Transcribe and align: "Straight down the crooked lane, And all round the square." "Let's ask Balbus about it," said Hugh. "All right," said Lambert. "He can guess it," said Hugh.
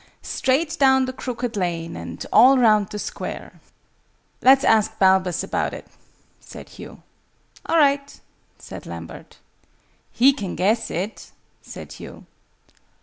"Straight 0.23 0.79
down 0.79 1.05
the 1.05 1.13
crooked 1.13 1.55
lane, 1.55 1.95
And 1.95 2.25
all 2.33 2.57
round 2.57 2.89
the 2.89 2.97
square." 2.97 3.59
"Let's 4.41 4.63
ask 4.63 4.97
Balbus 4.97 5.43
about 5.43 5.75
it," 5.75 5.85
said 6.39 6.69
Hugh. 6.69 7.03
"All 7.67 7.77
right," 7.77 8.19
said 8.57 8.87
Lambert. 8.87 9.37
"He 10.11 10.33
can 10.33 10.55
guess 10.55 10.89
it," 10.89 11.29
said 11.61 11.91
Hugh. 11.93 12.25